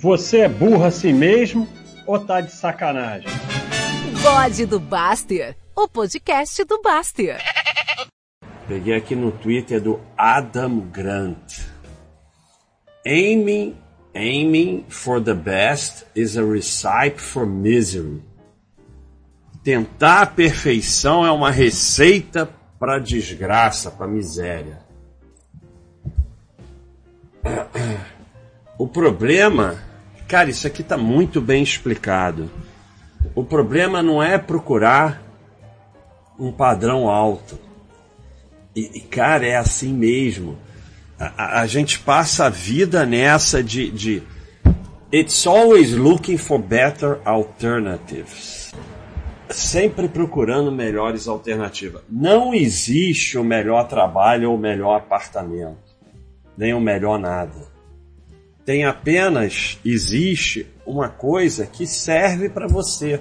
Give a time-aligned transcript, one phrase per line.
[0.00, 1.68] Você é burro assim mesmo
[2.06, 3.28] ou tá de sacanagem?
[4.22, 7.36] Bode do Baster, o podcast do Baster.
[8.66, 11.66] Peguei aqui no Twitter do Adam Grant.
[13.06, 13.76] Aiming,
[14.14, 18.22] aiming for the best is a recipe for misery.
[19.62, 22.48] Tentar a perfeição é uma receita
[22.78, 24.78] para desgraça, para miséria.
[28.80, 29.76] O problema,
[30.30, 32.48] cara, isso aqui está muito bem explicado.
[33.34, 35.20] O problema não é procurar
[36.38, 37.58] um padrão alto.
[38.74, 40.56] E, e cara, é assim mesmo.
[41.18, 44.22] A, a, gente passa a vida nessa de, de
[45.12, 48.72] It's always looking for better alternatives.
[49.48, 52.02] Sempre procurando melhores alternativas.
[52.08, 55.76] Não existe o melhor trabalho ou o melhor apartamento,
[56.56, 57.79] nem o melhor nada.
[58.70, 63.20] Tem apenas existe uma coisa que serve para você.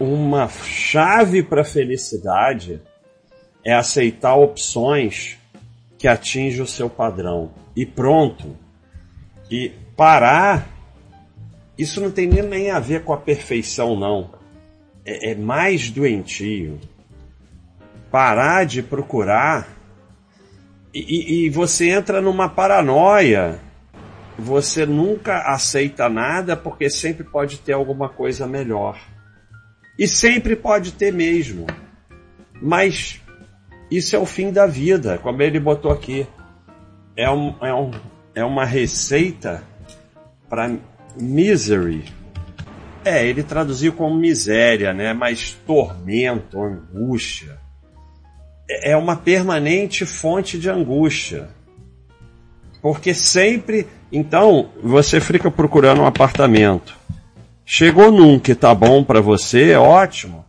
[0.00, 2.82] Uma chave para a felicidade
[3.64, 5.38] é aceitar opções
[5.96, 7.52] que atingem o seu padrão.
[7.76, 8.56] E pronto.
[9.48, 10.68] E parar,
[11.78, 14.32] isso não tem nem a ver com a perfeição, não.
[15.06, 16.80] É, é mais doentio.
[18.10, 19.68] Parar de procurar
[20.92, 23.60] e, e, você entra numa paranoia.
[24.38, 28.98] Você nunca aceita nada porque sempre pode ter alguma coisa melhor.
[29.98, 31.66] E sempre pode ter mesmo.
[32.60, 33.20] Mas
[33.90, 36.26] isso é o fim da vida, como ele botou aqui.
[37.16, 37.90] É, um, é, um,
[38.34, 39.62] é uma receita
[40.48, 40.76] para
[41.16, 42.04] misery.
[43.04, 45.12] É, ele traduziu como miséria, né?
[45.12, 47.58] Mas tormento, angústia.
[48.68, 51.48] É, é uma permanente fonte de angústia.
[52.80, 53.86] Porque sempre.
[54.16, 56.96] Então, você fica procurando um apartamento.
[57.66, 60.44] Chegou num que tá bom para você, é ótimo.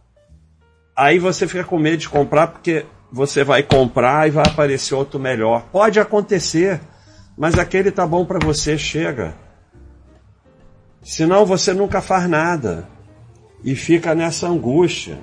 [0.96, 5.20] Aí você fica com medo de comprar porque você vai comprar e vai aparecer outro
[5.20, 5.64] melhor.
[5.72, 6.80] Pode acontecer,
[7.36, 9.36] mas aquele tá bom para você, chega.
[11.02, 12.88] Senão você nunca faz nada
[13.64, 15.18] e fica nessa angústia.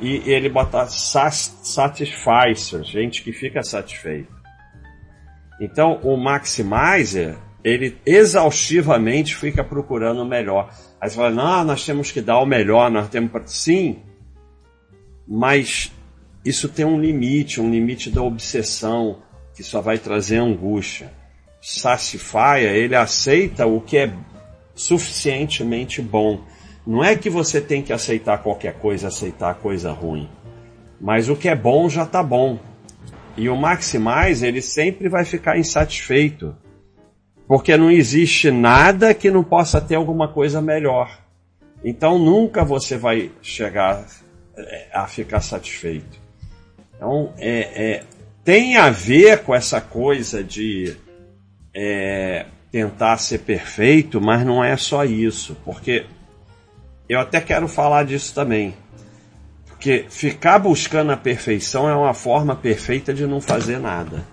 [0.00, 4.41] E ele bota satisficer, gente que fica satisfeito.
[5.62, 10.74] Então o maximizer, ele exaustivamente fica procurando o melhor.
[11.00, 13.46] Aí você fala, não, nós temos que dar o melhor, nós temos para.
[13.46, 14.00] Sim,
[15.26, 15.92] mas
[16.44, 19.20] isso tem um limite, um limite da obsessão
[19.54, 21.12] que só vai trazer angústia.
[21.60, 24.12] Satisfyer, ele aceita o que é
[24.74, 26.40] suficientemente bom.
[26.84, 30.28] Não é que você tem que aceitar qualquer coisa, aceitar coisa ruim.
[31.00, 32.58] Mas o que é bom já está bom.
[33.36, 36.56] E o maximize, ele sempre vai ficar insatisfeito.
[37.46, 41.18] Porque não existe nada que não possa ter alguma coisa melhor.
[41.84, 44.04] Então nunca você vai chegar
[44.56, 46.20] é, a ficar satisfeito.
[46.94, 48.04] Então, é, é,
[48.44, 50.96] tem a ver com essa coisa de
[51.74, 56.06] é, tentar ser perfeito, mas não é só isso, porque
[57.08, 58.74] eu até quero falar disso também.
[59.82, 64.24] Porque ficar buscando a perfeição é uma forma perfeita de não fazer nada.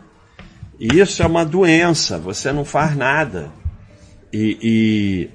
[0.79, 3.49] E isso é uma doença, você não faz nada.
[4.31, 5.29] E, e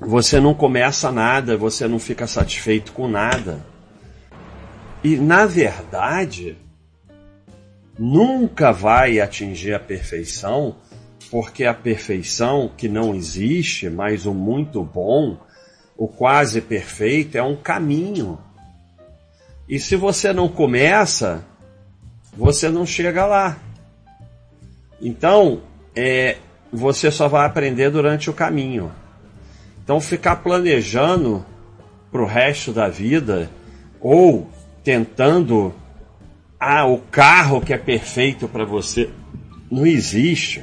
[0.00, 3.62] você não começa nada, você não fica satisfeito com nada.
[5.04, 6.56] E na verdade,
[7.98, 10.76] nunca vai atingir a perfeição,
[11.30, 15.36] porque a perfeição que não existe, mas o muito bom,
[15.98, 18.38] o quase perfeito é um caminho.
[19.72, 21.46] E se você não começa,
[22.36, 23.56] você não chega lá.
[25.00, 25.62] Então,
[25.96, 26.36] é,
[26.70, 28.92] você só vai aprender durante o caminho.
[29.82, 31.42] Então, ficar planejando
[32.10, 33.50] para o resto da vida
[33.98, 34.46] ou
[34.84, 35.74] tentando
[36.60, 39.08] ah, o carro que é perfeito para você.
[39.70, 40.62] Não existe.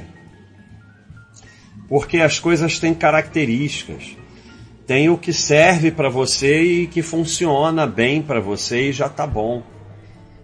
[1.88, 4.19] Porque as coisas têm características.
[4.90, 9.24] Tem o que serve para você e que funciona bem para você e já tá
[9.24, 9.62] bom.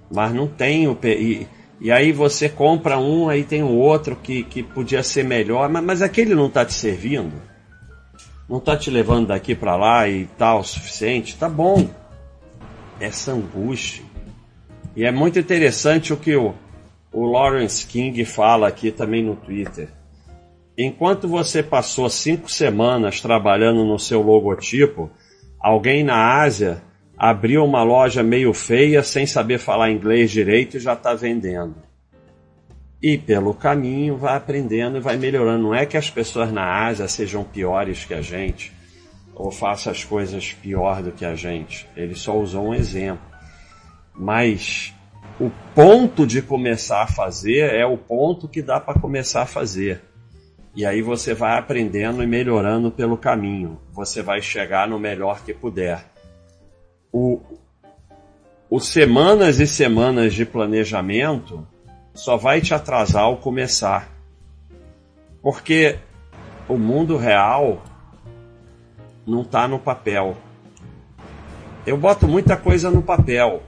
[0.08, 0.96] Mas não tem o.
[1.02, 1.48] E,
[1.80, 5.82] e aí você compra um, aí tem o outro que, que podia ser melhor, mas,
[5.82, 7.42] mas aquele não está te servindo?
[8.48, 11.36] Não está te levando daqui para lá e tal o suficiente?
[11.36, 11.90] Tá bom
[13.00, 14.04] essa angústia.
[14.94, 16.54] E é muito interessante o que o,
[17.12, 19.95] o Lawrence King fala aqui também no Twitter.
[20.78, 25.10] Enquanto você passou cinco semanas trabalhando no seu logotipo,
[25.58, 26.82] alguém na Ásia
[27.16, 31.76] abriu uma loja meio feia sem saber falar inglês direito e já está vendendo.
[33.02, 35.62] e pelo caminho vai aprendendo e vai melhorando.
[35.62, 38.72] Não é que as pessoas na Ásia sejam piores que a gente
[39.34, 41.86] ou façam as coisas pior do que a gente.
[41.94, 43.24] Ele só usou um exemplo.
[44.14, 44.94] Mas
[45.38, 50.02] o ponto de começar a fazer é o ponto que dá para começar a fazer.
[50.76, 53.80] E aí você vai aprendendo e melhorando pelo caminho.
[53.92, 56.04] Você vai chegar no melhor que puder.
[57.10, 57.40] O,
[58.68, 61.66] o semanas e semanas de planejamento
[62.12, 64.12] só vai te atrasar ao começar.
[65.40, 65.98] Porque
[66.68, 67.82] o mundo real
[69.26, 70.36] não está no papel.
[71.86, 73.62] Eu boto muita coisa no papel.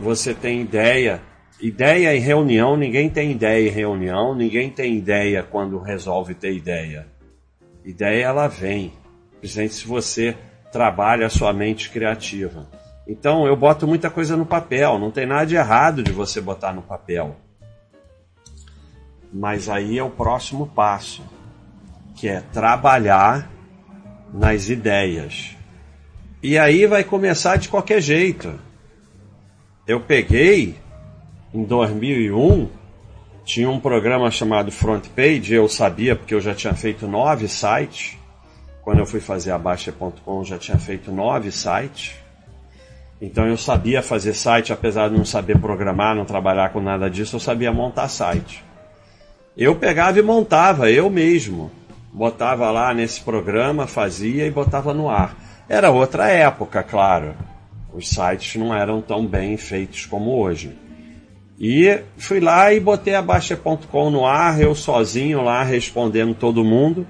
[0.00, 1.20] Você tem ideia,
[1.60, 7.08] Ideia em reunião, ninguém tem ideia em reunião, ninguém tem ideia quando resolve ter ideia.
[7.84, 8.92] Ideia ela vem,
[9.40, 10.36] principalmente se você
[10.70, 12.68] trabalha a sua mente criativa.
[13.08, 16.72] Então eu boto muita coisa no papel, não tem nada de errado de você botar
[16.72, 17.34] no papel.
[19.32, 21.24] Mas aí é o próximo passo,
[22.14, 23.50] que é trabalhar
[24.32, 25.56] nas ideias.
[26.40, 28.60] E aí vai começar de qualquer jeito.
[29.86, 30.76] Eu peguei
[31.52, 32.68] em 2001,
[33.42, 38.18] tinha um programa chamado Front Page, eu sabia porque eu já tinha feito nove sites.
[38.82, 42.14] Quando eu fui fazer a Baixa.com, já tinha feito nove sites.
[43.20, 47.36] Então eu sabia fazer site, apesar de não saber programar, não trabalhar com nada disso,
[47.36, 48.62] eu sabia montar site.
[49.56, 51.70] Eu pegava e montava, eu mesmo.
[52.12, 55.34] Botava lá nesse programa, fazia e botava no ar.
[55.68, 57.34] Era outra época, claro.
[57.92, 60.76] Os sites não eram tão bem feitos como hoje.
[61.60, 67.04] E fui lá e botei a Baixa.com no ar, eu sozinho lá respondendo todo mundo.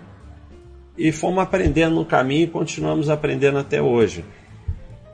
[0.97, 4.25] E fomos aprendendo no caminho e continuamos aprendendo até hoje.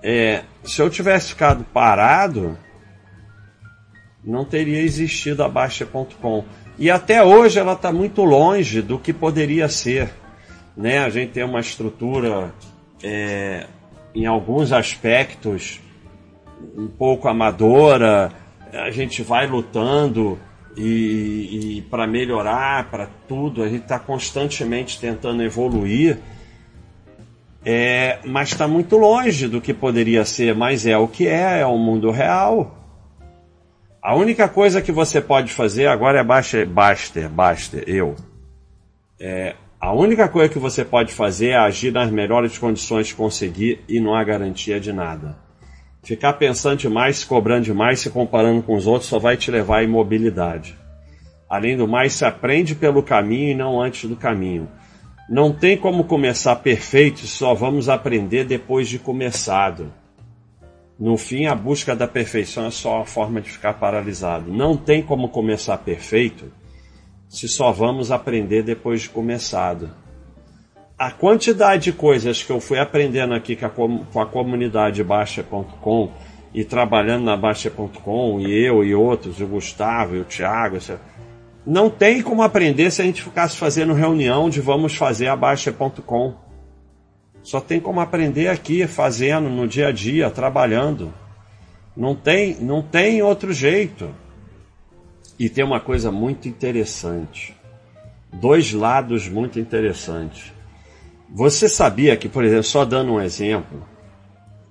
[0.01, 2.57] É, se eu tivesse ficado parado,
[4.25, 6.45] não teria existido a Baixa.com.
[6.79, 10.11] E até hoje ela está muito longe do que poderia ser.
[10.77, 10.99] Né?
[10.99, 12.55] A gente tem uma estrutura,
[13.03, 13.67] é,
[14.15, 15.81] em alguns aspectos,
[16.77, 18.44] um pouco amadora
[18.75, 20.38] a gente vai lutando
[20.76, 26.19] e, e para melhorar, para tudo, a gente está constantemente tentando evoluir,
[27.65, 31.67] é, mas está muito longe do que poderia ser, mas é o que é, é
[31.67, 32.79] o mundo real.
[34.03, 38.15] A única coisa que você pode fazer agora é basta, basta, basta, eu.
[39.19, 43.82] É, a única coisa que você pode fazer é agir nas melhores condições de conseguir
[43.88, 45.44] e não há garantia de nada.
[46.05, 49.79] Ficar pensando demais, se cobrando demais, se comparando com os outros, só vai te levar
[49.79, 50.79] à imobilidade.
[51.49, 54.69] Além do mais, se aprende pelo caminho e não antes do caminho.
[55.31, 59.91] Não tem como começar perfeito, só vamos aprender depois de começado.
[61.01, 64.53] No fim, a busca da perfeição é só a forma de ficar paralisado.
[64.53, 66.53] Não tem como começar perfeito
[67.31, 70.04] se só vamos aprender depois de começado
[70.99, 73.70] a quantidade de coisas que eu fui aprendendo aqui com a,
[74.12, 76.12] com a comunidade Baixa.com
[76.55, 80.79] e trabalhando na Baixa.com, e eu e outros, o Gustavo e o Thiago,
[81.67, 86.35] não tem como aprender se a gente ficasse fazendo reunião de vamos fazer a Baixa.com.
[87.43, 91.12] Só tem como aprender aqui, fazendo no dia a dia, trabalhando.
[91.96, 94.14] Não tem, não tem outro jeito.
[95.37, 97.55] E tem uma coisa muito interessante.
[98.32, 100.54] Dois lados muito interessantes.
[101.35, 103.85] Você sabia que, por exemplo, só dando um exemplo,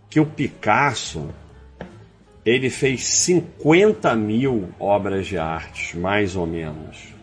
[0.10, 1.30] que o Picasso
[2.46, 7.14] ele fez 50 mil obras de arte, mais ou menos.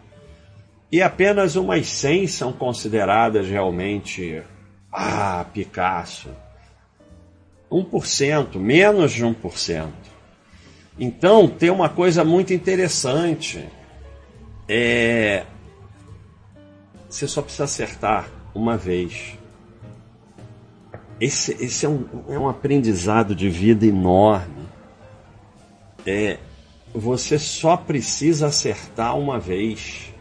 [0.92, 4.42] E apenas umas 100 são consideradas realmente,
[4.92, 6.28] ah, Picasso.
[7.72, 9.88] 1%, menos de 1%.
[10.98, 13.66] Então, tem uma coisa muito interessante.
[14.68, 15.44] É...
[17.08, 19.38] Você só precisa acertar uma vez.
[21.20, 24.68] Esse, esse é, um, é um aprendizado de vida enorme.
[26.06, 26.38] É,
[26.94, 30.12] você só precisa acertar uma vez.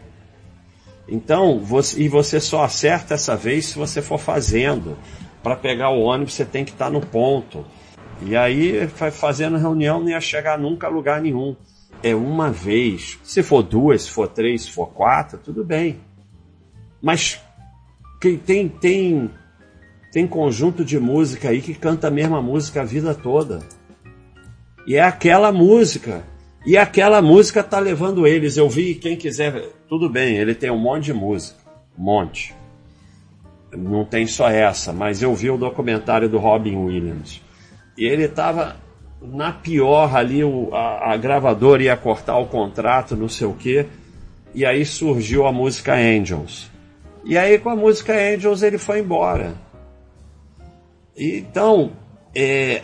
[1.08, 4.98] Então, você, e você só acerta essa vez se você for fazendo.
[5.42, 7.66] Para pegar o ônibus, você tem que estar no ponto.
[8.22, 11.56] E aí, fazendo reunião, não ia chegar nunca a lugar nenhum.
[12.04, 13.18] É uma vez.
[13.24, 16.02] Se for duas, se for três, se for quatro, tudo bem.
[17.02, 17.42] Mas
[18.20, 19.32] que tem, tem,
[20.12, 23.60] tem conjunto de música aí que canta a mesma música a vida toda.
[24.88, 26.24] E é aquela música.
[26.66, 28.58] E aquela música tá levando eles.
[28.58, 31.60] Eu vi, quem quiser, tudo bem, ele tem um monte de música.
[31.98, 32.56] Um monte.
[33.72, 37.42] Não tem só essa, mas eu vi o documentário do Robin Williams.
[37.96, 38.78] E ele tava
[39.22, 43.86] na pior ali, o, a, a gravadora ia cortar o contrato, não sei o quê.
[44.56, 46.72] E aí surgiu a música Angels.
[47.24, 49.54] E aí com a música Angels ele foi embora.
[51.20, 51.92] Então,
[52.34, 52.82] é,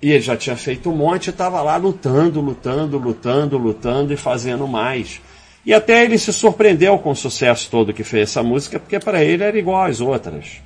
[0.00, 4.68] e ele já tinha feito um monte, estava lá lutando, lutando, lutando, lutando e fazendo
[4.68, 5.20] mais.
[5.66, 9.22] E até ele se surpreendeu com o sucesso todo que fez essa música, porque para
[9.22, 10.60] ele era igual às outras.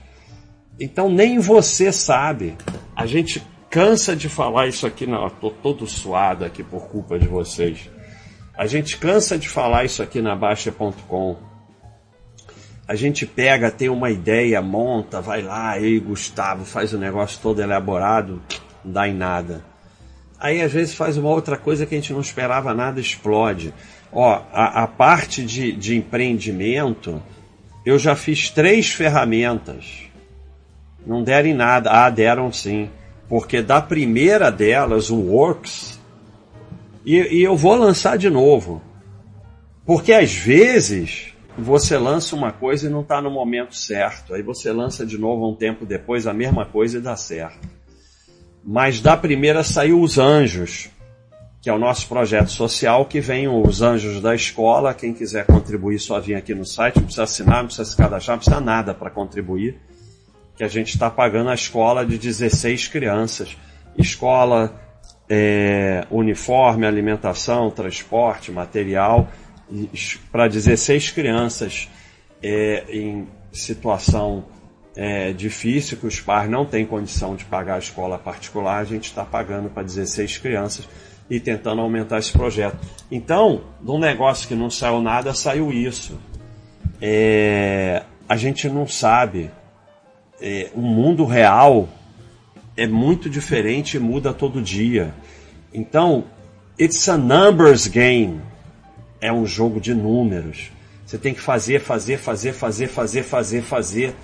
[0.78, 2.54] Então nem você sabe.
[2.94, 7.26] A gente cansa de falar isso aqui, não, estou todo suado aqui por culpa de
[7.26, 7.90] vocês.
[8.56, 11.36] A gente cansa de falar isso aqui na Baixa.com.
[12.88, 17.60] A gente pega, tem uma ideia, monta, vai lá, ei Gustavo, faz o negócio todo
[17.60, 18.40] elaborado,
[18.84, 19.64] não dá em nada.
[20.38, 23.74] Aí às vezes faz uma outra coisa que a gente não esperava nada, explode.
[24.12, 27.20] Ó, a, a parte de, de empreendimento,
[27.84, 30.04] eu já fiz três ferramentas.
[31.06, 31.90] Não deram em nada.
[31.90, 32.90] Ah, deram sim.
[33.28, 35.98] Porque da primeira delas, o Works,
[37.04, 38.82] e, e eu vou lançar de novo.
[39.84, 44.34] Porque às vezes você lança uma coisa e não está no momento certo.
[44.34, 47.68] Aí você lança de novo um tempo depois a mesma coisa e dá certo.
[48.64, 50.90] Mas da primeira saiu Os Anjos,
[51.62, 54.92] que é o nosso projeto social, que vem os Anjos da Escola.
[54.92, 58.36] Quem quiser contribuir só vir aqui no site, não precisa assinar, não precisa se cadastrar,
[58.36, 59.80] não precisa nada para contribuir.
[60.56, 63.56] Que a gente está pagando a escola de 16 crianças.
[63.96, 64.80] Escola,
[65.28, 69.28] é, uniforme, alimentação, transporte, material,
[70.30, 71.88] para 16 crianças
[72.42, 74.44] é, em situação
[74.94, 79.04] é, difícil, que os pais não têm condição de pagar a escola particular, a gente
[79.04, 80.88] está pagando para 16 crianças
[81.28, 82.78] e tentando aumentar esse projeto.
[83.10, 86.18] Então, de um negócio que não saiu nada, saiu isso.
[87.00, 89.50] É, a gente não sabe.
[90.40, 91.88] É, o mundo real
[92.76, 95.14] é muito diferente e muda todo dia.
[95.72, 96.24] Então,
[96.78, 98.40] it's a numbers game.
[99.26, 100.70] É um jogo de números.
[101.04, 104.14] Você tem que fazer, fazer, fazer, fazer, fazer, fazer, fazer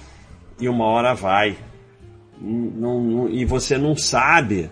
[0.60, 1.56] e uma hora vai.
[2.40, 4.70] Não, não, e você não sabe,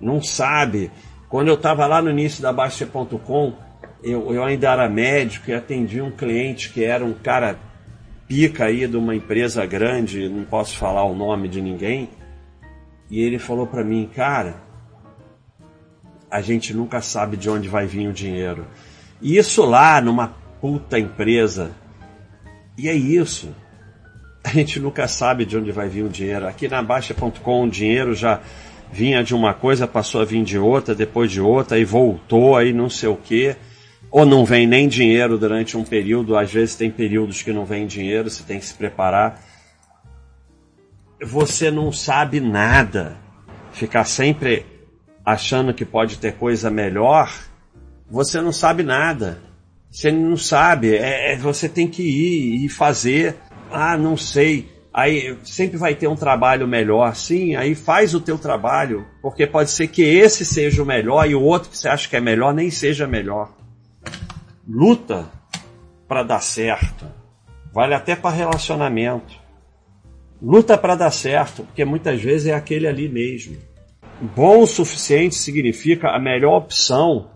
[0.00, 0.90] não sabe.
[1.28, 3.52] Quando eu estava lá no início da Baixa.com,
[4.02, 7.58] eu, eu ainda era médico e atendi um cliente que era um cara
[8.26, 12.08] pica aí de uma empresa grande, não posso falar o nome de ninguém,
[13.10, 14.56] e ele falou para mim, cara,
[16.30, 18.66] a gente nunca sabe de onde vai vir o dinheiro.
[19.20, 20.28] E isso lá numa
[20.60, 21.72] puta empresa.
[22.76, 23.54] E é isso
[24.46, 26.46] a gente nunca sabe de onde vai vir o dinheiro.
[26.46, 28.40] Aqui na Baixa.com o dinheiro já
[28.92, 32.72] vinha de uma coisa, passou a vir de outra, depois de outra, e voltou, aí
[32.72, 33.56] não sei o quê.
[34.08, 37.88] Ou não vem nem dinheiro durante um período, às vezes tem períodos que não vem
[37.88, 39.42] dinheiro, você tem que se preparar.
[41.20, 43.16] Você não sabe nada.
[43.72, 44.64] Ficar sempre
[45.24, 47.32] achando que pode ter coisa melhor,
[48.10, 49.42] você não sabe nada.
[49.90, 53.36] Você não sabe, é, é você tem que ir e fazer
[53.70, 54.68] ah, não sei.
[54.92, 59.70] Aí sempre vai ter um trabalho melhor, sim, aí faz o teu trabalho, porque pode
[59.70, 62.54] ser que esse seja o melhor e o outro que você acha que é melhor
[62.54, 63.54] nem seja melhor.
[64.66, 65.30] Luta
[66.08, 67.06] para dar certo.
[67.74, 69.34] Vale até para relacionamento.
[70.40, 73.56] Luta para dar certo, porque muitas vezes é aquele ali mesmo.
[74.34, 77.30] Bom o suficiente significa a melhor opção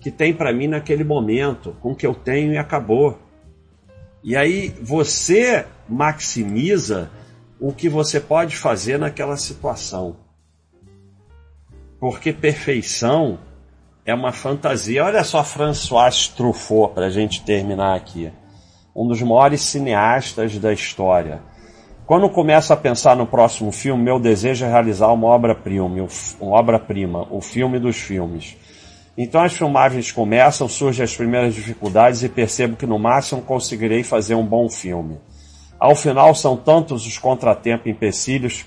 [0.00, 3.18] que tem para mim naquele momento, com o que eu tenho e acabou.
[4.22, 7.10] E aí você maximiza
[7.60, 10.16] o que você pode fazer naquela situação.
[11.98, 13.38] Porque perfeição
[14.06, 15.04] é uma fantasia.
[15.04, 18.32] Olha só François Truffaut, para a gente terminar aqui.
[18.94, 21.42] Um dos maiores cineastas da história.
[22.06, 25.86] Quando começo a pensar no próximo filme, meu desejo é realizar uma obra-prima,
[26.40, 28.56] uma obra-prima, o filme dos filmes.
[29.20, 34.36] Então as filmagens começam, surgem as primeiras dificuldades e percebo que no máximo conseguirei fazer
[34.36, 35.18] um bom filme.
[35.76, 38.64] Ao final são tantos os contratempos e empecilhos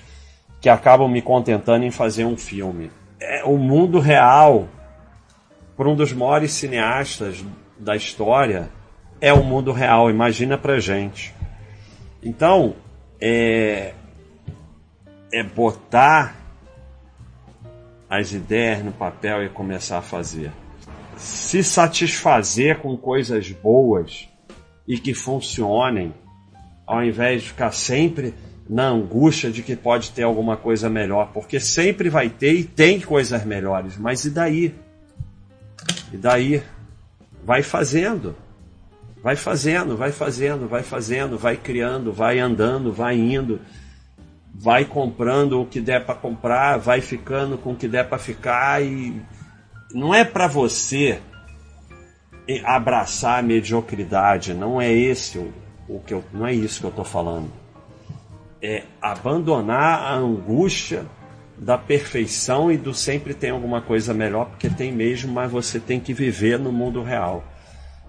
[0.60, 2.90] que acabam me contentando em fazer um filme.
[3.18, 4.68] É o mundo real
[5.74, 7.42] para um dos maiores cineastas
[7.78, 8.68] da história
[9.22, 10.10] é o mundo real.
[10.10, 11.34] Imagina pra gente.
[12.22, 12.76] Então
[13.18, 13.94] é,
[15.32, 16.41] é botar
[18.12, 20.52] as ideias no papel e começar a fazer.
[21.16, 24.28] Se satisfazer com coisas boas
[24.86, 26.12] e que funcionem,
[26.86, 28.34] ao invés de ficar sempre
[28.68, 33.00] na angústia de que pode ter alguma coisa melhor, porque sempre vai ter e tem
[33.00, 34.74] coisas melhores, mas e daí?
[36.12, 36.62] E daí?
[37.42, 38.36] Vai fazendo.
[39.22, 43.58] Vai fazendo, vai fazendo, vai fazendo, vai criando, vai andando, vai indo
[44.62, 48.80] vai comprando o que der para comprar, vai ficando com o que der para ficar
[48.80, 49.20] e
[49.92, 51.20] não é para você
[52.64, 54.54] abraçar a mediocridade.
[54.54, 55.52] Não é esse o,
[55.88, 57.50] o que eu, não é isso que eu estou falando.
[58.62, 61.06] É abandonar a angústia
[61.58, 65.98] da perfeição e do sempre tem alguma coisa melhor, porque tem mesmo, mas você tem
[65.98, 67.42] que viver no mundo real.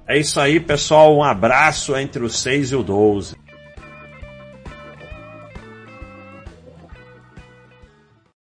[0.08, 1.18] É isso aí, pessoal.
[1.18, 3.43] Um abraço entre o 6 e o 12.